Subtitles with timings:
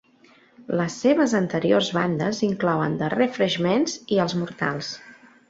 [0.77, 4.93] Les seves anteriors bandes inclouen The Refreshments i els Mortals.